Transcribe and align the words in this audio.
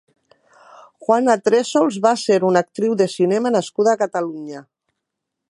Juana 1.07 1.35
Tressols 1.49 1.99
va 2.07 2.15
ser 2.23 2.39
una 2.49 2.65
actriu 2.67 2.97
de 3.03 3.09
cinema 3.17 3.53
nascuda 3.59 3.95
a 3.95 4.03
Catalunya. 4.05 4.65